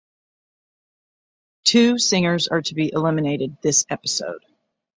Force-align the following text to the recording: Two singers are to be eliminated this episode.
Two 1.63 1.99
singers 1.99 2.47
are 2.47 2.63
to 2.63 2.73
be 2.73 2.91
eliminated 2.91 3.55
this 3.61 3.85
episode. 3.87 4.43